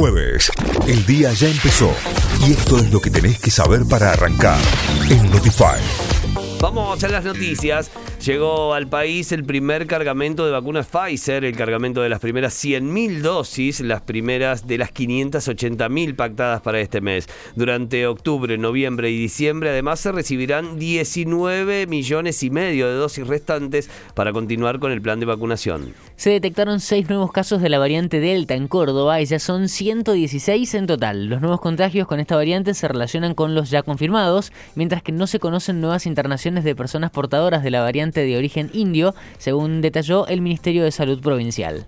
[0.00, 0.50] jueves.
[0.88, 1.92] El día ya empezó
[2.46, 4.58] y esto es lo que tenés que saber para arrancar
[5.10, 5.78] en Notify.
[6.58, 7.90] Vamos a las noticias.
[8.24, 13.22] Llegó al país el primer cargamento de vacunas Pfizer, el cargamento de las primeras 100.000
[13.22, 17.30] dosis, las primeras de las 580.000 pactadas para este mes.
[17.56, 23.88] Durante octubre, noviembre y diciembre, además, se recibirán 19 millones y medio de dosis restantes
[24.14, 25.94] para continuar con el plan de vacunación.
[26.16, 30.74] Se detectaron seis nuevos casos de la variante Delta en Córdoba y ya son 116
[30.74, 31.24] en total.
[31.24, 35.26] Los nuevos contagios con esta variante se relacionan con los ya confirmados, mientras que no
[35.26, 40.26] se conocen nuevas internaciones de personas portadoras de la variante de origen indio, según detalló
[40.26, 41.86] el Ministerio de Salud Provincial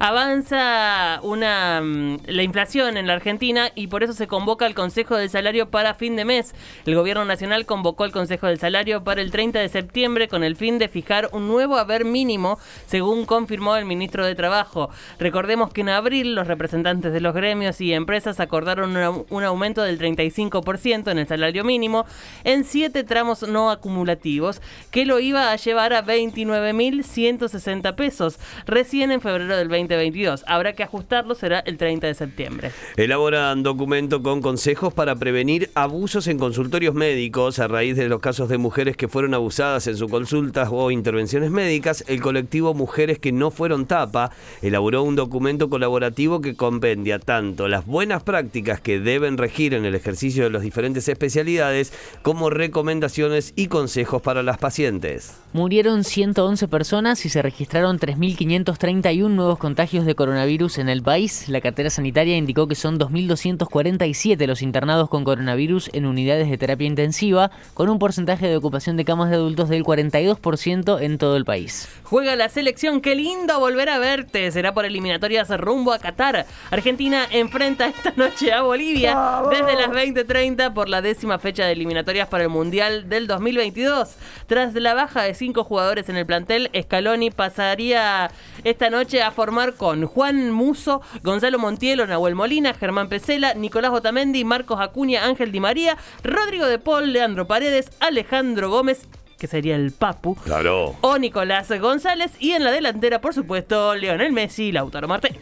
[0.00, 5.16] avanza una mm, la inflación en la Argentina y por eso se convoca el Consejo
[5.16, 6.54] del Salario para fin de mes.
[6.86, 10.54] El Gobierno Nacional convocó el Consejo del Salario para el 30 de septiembre con el
[10.56, 14.90] fin de fijar un nuevo haber mínimo, según confirmó el ministro de Trabajo.
[15.18, 18.96] Recordemos que en abril los representantes de los gremios y empresas acordaron
[19.28, 22.06] un aumento del 35% en el salario mínimo
[22.44, 24.60] en siete tramos no acumulativos,
[24.90, 30.44] que lo iba a llevar a 29.160 pesos, recién en febrero del 20 2022.
[30.46, 32.70] Habrá que ajustarlo, será el 30 de septiembre.
[32.96, 38.48] Elaboran documento con consejos para prevenir abusos en consultorios médicos a raíz de los casos
[38.48, 42.04] de mujeres que fueron abusadas en sus consultas o intervenciones médicas.
[42.06, 44.30] El colectivo Mujeres que no fueron tapa
[44.62, 49.94] elaboró un documento colaborativo que compendia tanto las buenas prácticas que deben regir en el
[49.94, 55.34] ejercicio de las diferentes especialidades como recomendaciones y consejos para las pacientes.
[55.52, 61.48] Murieron 111 personas y se registraron 3.531 nuevos contagios contagios de coronavirus en el país,
[61.48, 66.88] la cartera sanitaria indicó que son 2.247 los internados con coronavirus en unidades de terapia
[66.88, 71.44] intensiva, con un porcentaje de ocupación de camas de adultos del 42% en todo el
[71.44, 71.88] país.
[72.02, 74.50] Juega la selección, qué lindo volver a verte.
[74.50, 76.46] Será por eliminatorias rumbo a Qatar.
[76.72, 79.16] Argentina enfrenta esta noche a Bolivia
[79.48, 84.16] desde las 20:30 por la décima fecha de eliminatorias para el Mundial del 2022.
[84.48, 88.32] Tras la baja de cinco jugadores en el plantel, Scaloni pasaría
[88.70, 94.44] esta noche a formar con Juan Muso, Gonzalo Montielo, Nahuel Molina, Germán Pesela, Nicolás Otamendi,
[94.44, 99.08] Marcos Acuña, Ángel Di María, Rodrigo de Paul, Leandro Paredes, Alejandro Gómez
[99.38, 100.34] que sería el Papu.
[100.34, 100.96] Claro.
[101.00, 102.32] O Nicolás González.
[102.40, 105.40] Y en la delantera, por supuesto, Leonel Messi y Lautaro Martínez.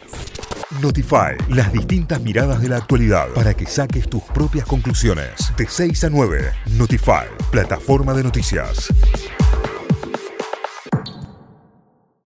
[0.81, 5.31] Notify, las distintas miradas de la actualidad para que saques tus propias conclusiones.
[5.57, 8.89] De 6 a 9, Notify, plataforma de noticias.